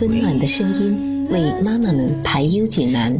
[0.00, 3.18] 温暖的声音为妈妈们排忧解难，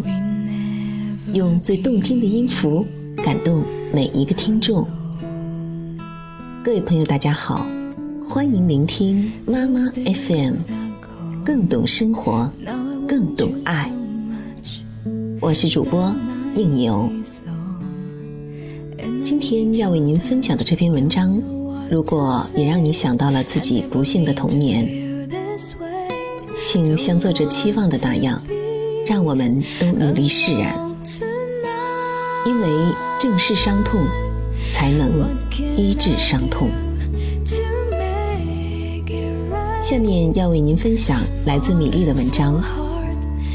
[1.32, 2.86] 用最动听的音符
[3.16, 4.86] 感动每一个听众。
[6.62, 7.66] 各位朋友，大家好，
[8.24, 10.54] 欢迎聆听妈妈 FM，
[11.44, 12.48] 更懂生活，
[13.08, 13.90] 更懂爱。
[15.40, 16.14] 我是主播
[16.54, 17.10] 应由，
[19.24, 21.42] 今天要为您分享的这篇文章，
[21.90, 25.07] 如果也让你想到了自己不幸的童年。
[26.70, 28.42] 请像作者期望的那样，
[29.06, 30.78] 让我们都努力释然，
[32.44, 32.68] 因为
[33.18, 34.04] 正视伤痛，
[34.70, 35.34] 才能
[35.78, 36.68] 医治伤痛。
[39.80, 42.62] 下面要为您分享来自米粒的文章，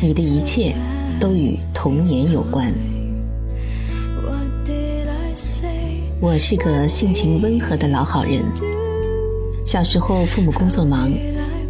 [0.02, 0.76] 你的一切
[1.20, 2.74] 都与童年有关。
[6.20, 8.44] 我是个性情温和的老好人，
[9.64, 11.12] 小时候父母工作忙。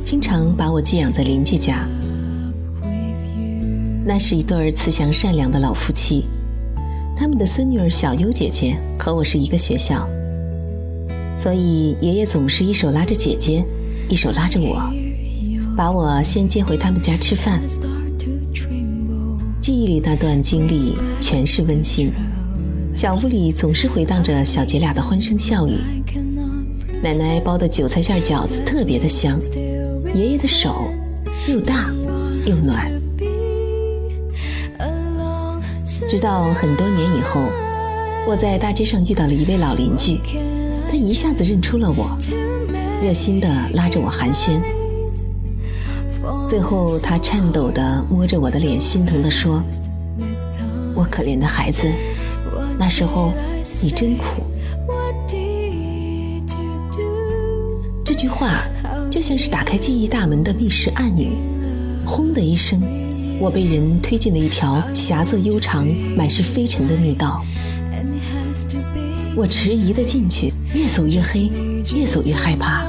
[0.04, 1.88] 经常把我寄养在邻居家，
[4.06, 6.26] 那是一对慈祥善良的老夫妻，
[7.16, 10.08] 他们的孙女儿小优姐姐和我是一个学校，
[11.38, 13.64] 所以爷爷总是一手拉着姐姐，
[14.10, 14.84] 一手拉着我，
[15.76, 17.62] 把我先接回他们家吃饭。
[19.62, 22.12] 记忆里那段经历全是温馨，
[22.94, 25.78] 小屋里总是回荡着小姐俩的欢声笑语，
[27.02, 29.40] 奶奶包的韭菜馅饺子特别的香。
[30.14, 30.92] 爷爷的手
[31.48, 31.92] 又大
[32.46, 32.92] 又暖，
[36.08, 37.42] 直到很多年以后，
[38.28, 40.20] 我在大街上遇到了一位老邻居，
[40.88, 42.16] 他一下子认出了我，
[43.02, 44.62] 热心的拉着我寒暄，
[46.48, 49.64] 最后他颤抖的摸着我的脸，心疼的说
[50.94, 51.92] ：“我可怜的孩子，
[52.78, 53.34] 那时候
[53.82, 54.44] 你真苦。”
[58.06, 58.64] 这句话。
[59.24, 61.30] 像是打开记忆大门的密室暗语，
[62.06, 62.78] 轰的一声，
[63.40, 67.42] 我被人推进了一条狭窄悠长、满是飞尘的密道。
[69.34, 71.50] 我迟疑的进去，越走越黑，
[71.96, 72.84] 越走越害怕。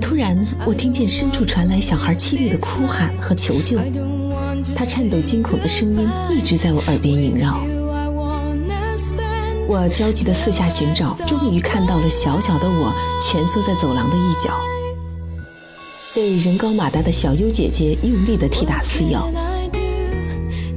[0.00, 0.34] 突然，
[0.64, 3.78] 我听见深处传来小孩凄厉的哭喊和求救，
[4.74, 7.62] 他颤抖惊恐的声音一直在我耳边萦绕。
[9.68, 14.52] 我焦急地四下寻找，终于看到了小小的我蜷缩在走廊的一角，
[16.14, 19.28] 被人高马大的小优姐姐用力地踢打撕咬。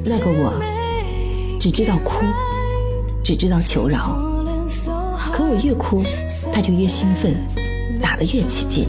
[0.04, 0.60] 那个我
[1.60, 2.26] 只知道哭，
[3.24, 4.20] 只知道求饶，
[5.32, 6.02] 可我越哭，
[6.52, 7.38] 他就越兴奋，
[8.02, 8.88] 打得越起劲。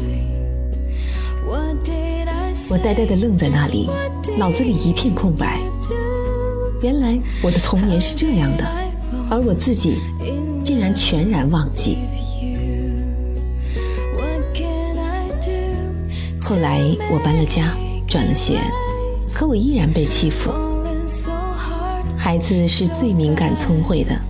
[2.71, 3.91] 我呆呆地愣在那里，
[4.39, 5.61] 脑子里一片空白。
[6.81, 8.65] 原来我的童年是这样的。
[9.31, 9.99] 而我自己
[10.65, 11.99] 竟然全然忘记。
[16.43, 16.81] 后来
[17.13, 17.73] 我搬了家，
[18.09, 18.59] 转了学，
[19.33, 20.51] 可我依然被欺负。
[22.17, 24.21] 孩子是最敏感聪慧的，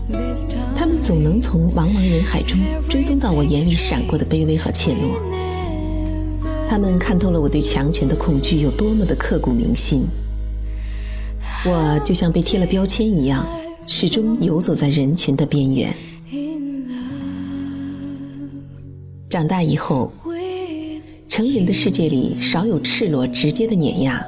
[0.77, 2.59] 他们总能从茫茫人海中
[2.89, 5.19] 追踪到我眼里闪过的卑微和怯懦。
[6.69, 10.07] 他们看透了我对强权的恐惧有多么的刻骨铭心。
[11.65, 13.47] 我就像被贴了标签一样。
[13.93, 15.93] 始终游走在人群的边缘。
[19.29, 20.13] 长大以后，
[21.29, 24.25] 成人的世界里少有赤裸直接的碾压，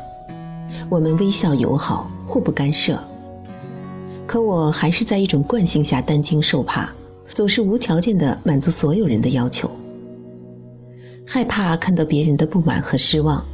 [0.90, 3.00] 我们微笑友好，互不干涉。
[4.26, 6.92] 可我还是在一种惯性下担惊受怕，
[7.32, 9.70] 总是无条件的满足所有人的要求，
[11.24, 13.46] 害怕看到别人的不满和失望，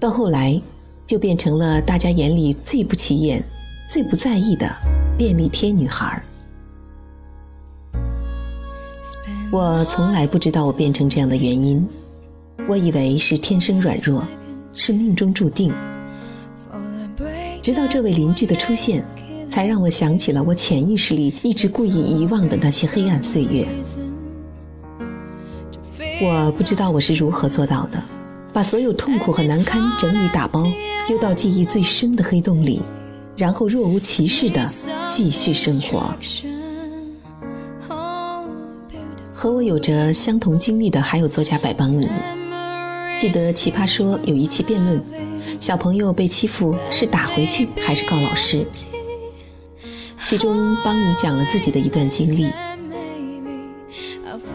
[0.00, 0.60] 到后来，
[1.06, 3.40] 就变成了大家眼里最不起眼、
[3.88, 4.68] 最不在意的。
[5.16, 6.20] 便利贴女孩，
[9.52, 11.86] 我从来不知道我变成这样的原因，
[12.68, 14.24] 我以为是天生软弱，
[14.72, 15.72] 是命中注定。
[17.62, 19.04] 直到这位邻居的出现，
[19.48, 23.64] 才让我想起了我潜意识里一直故意遗忘的那些黑暗岁月。
[26.22, 28.02] 我不知道我是如何做到的，
[28.52, 30.66] 把所有痛苦和难堪整理打包，
[31.06, 32.82] 丢到记忆最深的黑洞里。
[33.36, 34.64] 然后若无其事的
[35.08, 36.14] 继续生活。
[39.32, 42.08] 和我有着相同经历的还有作家百邦尼。
[43.18, 45.02] 记得《奇葩说》有一期辩论，
[45.60, 48.66] 小朋友被欺负是打回去还是告老师？
[50.24, 52.50] 其中邦尼讲了自己的一段经历。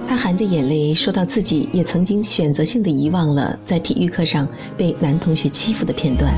[0.07, 6.33] 他含着眼泪说到自己也曾经选择性的遗忘了在体育课上被男同学欺负的片段。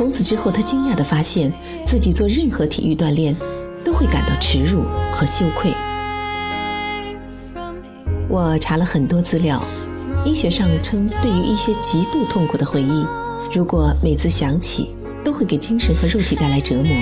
[0.00, 1.52] 从此之后，他惊讶地发现
[1.84, 3.36] 自己做任何体育锻炼
[3.84, 4.82] 都会感到耻辱
[5.12, 5.70] 和羞愧。
[8.26, 9.62] 我查了很多资料，
[10.24, 13.04] 医学上称，对于一些极度痛苦的回忆，
[13.52, 16.94] 如果每次想起，都会给精神和肉体带来折磨，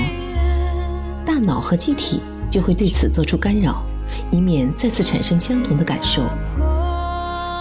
[1.25, 2.21] 大脑和机体
[2.51, 3.81] 就会对此做出干扰，
[4.33, 6.21] 以免再次产生相同的感受。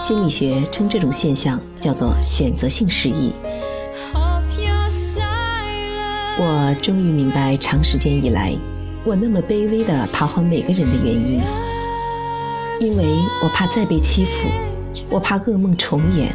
[0.00, 3.32] 心理学称这种现象叫做选择性失忆。
[6.40, 8.56] 我终于明白，长时间以来，
[9.04, 11.42] 我那么卑微地讨好每个人的原因，
[12.78, 13.04] 因为
[13.42, 14.48] 我怕再被欺负，
[15.10, 16.32] 我怕噩梦重演。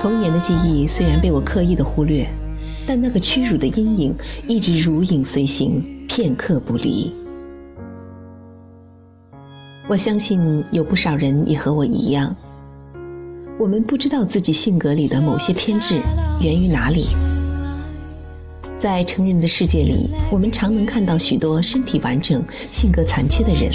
[0.00, 2.24] 童年的记忆虽然被我刻意的忽略，
[2.86, 4.14] 但那个屈辱的阴影
[4.46, 7.12] 一直如影随形，片刻不离。
[9.88, 12.36] 我相信有不少人也和我一样。
[13.58, 15.98] 我们不知道自己性格里的某些偏执
[16.42, 17.06] 源于哪里。
[18.78, 23.72] 在成人的世界里，我们常能看到许多身体完整、性格残缺的人，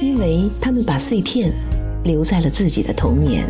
[0.00, 1.52] 因为他们把碎片
[2.04, 3.46] 留在了自己的童年。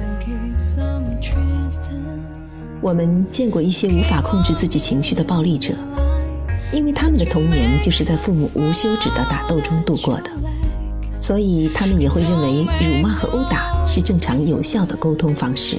[2.81, 5.73] 我们见过一些无法控制自己情绪的暴力者，
[6.73, 10.31] 因为他们的童年就是在父母无休止的打斗中度过的。
[11.20, 15.78] 所以，他们也会认为辱骂和殴打是正常有效的沟通方式。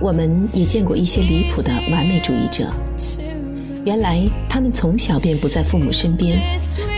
[0.00, 2.72] 我们也见过一些离谱的完美主义者，
[3.84, 6.40] 原来他们从小便不在父母身边，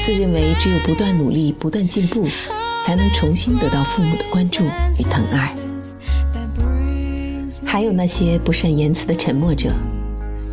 [0.01, 2.29] 自认为只有不断努力、不断进步，
[2.85, 5.55] 才能重新得到父母的关注与疼爱。
[7.65, 9.73] 还有那些不善言辞的沉默者，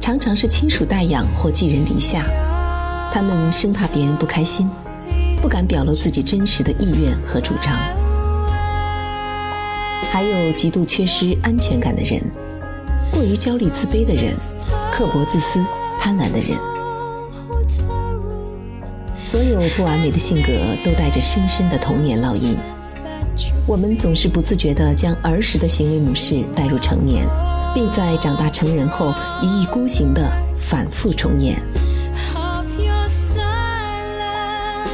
[0.01, 2.25] 常常是亲属待养或寄人篱下。
[3.11, 4.69] 他们生怕别人不开心，
[5.41, 7.73] 不敢表露自己真实的意愿和主张。
[10.11, 12.21] 还有极度缺失安全感的人，
[13.11, 14.35] 过于焦虑自卑的人，
[14.91, 15.63] 刻薄自私
[15.99, 16.57] 贪婪的人。
[19.23, 20.51] 所有不完美的性格
[20.83, 22.57] 都带着深深的童年烙印。
[23.67, 27.25] 我们总是不自觉地将儿时的行为模式带入成年，
[27.73, 31.61] 并在长大成人后一意孤行地反复重演。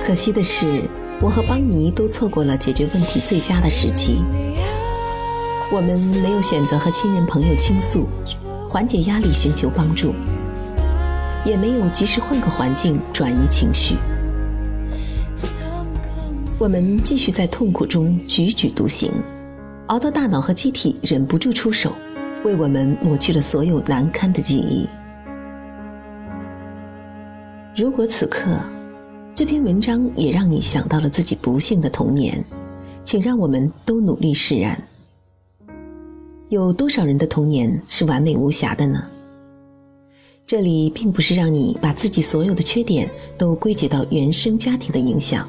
[0.05, 0.83] 可惜的是，
[1.19, 4.19] 我和邦尼都错过了解决问题最佳的时机。
[5.71, 8.07] 我们没有选择和亲人朋友倾诉，
[8.69, 10.13] 缓解压力，寻求帮助，
[11.43, 13.95] 也没有及时换个环境转移情绪。
[16.59, 19.11] 我们继续在痛苦中踽踽独行，
[19.87, 21.91] 熬到大脑和机体忍不住出手，
[22.43, 24.87] 为我们抹去了所有难堪的记忆。
[27.75, 28.59] 如果此刻，
[29.35, 32.41] 这篇文章也让你想到了自己不幸的童年，
[33.03, 34.81] 请让我们都努力释然。
[36.47, 39.03] 有多少人的童年是完美无瑕的呢？
[40.47, 45.45] 这里并不是让你把自己所有的缺点都归结到原生家庭的影响，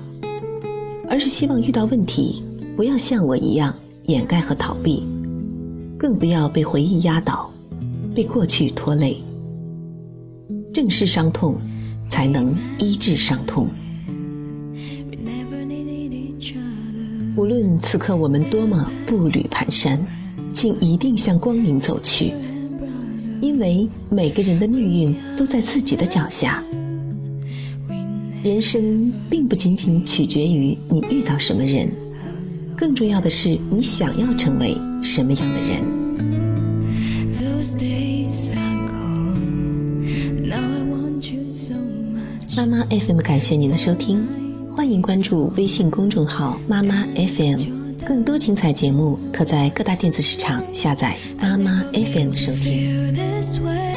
[1.08, 2.42] 而是希望遇到问题
[2.76, 3.72] 不要像我一样
[4.06, 5.06] 掩盖和逃避，
[5.96, 7.48] 更不要被回忆压倒，
[8.16, 9.16] 被过去拖累。
[10.74, 11.56] 正视伤痛。
[12.08, 13.68] 才能医治伤痛。
[17.36, 19.98] 无论此刻我们多么步履蹒跚，
[20.54, 22.32] 请一定向光明走去，
[23.42, 26.64] 因为每个人的命运都在自己的脚下。
[28.42, 31.90] 人生并不仅仅取决于你遇到什么人，
[32.74, 35.84] 更重要的是你想要成为什么样的人。
[42.56, 44.26] 妈妈 FM 感谢您的收听，
[44.86, 47.58] 欢迎关注微信公众号妈妈 FM，
[48.06, 53.95] 更多精彩节目可在各大电子市场下载妈妈 FM 收听。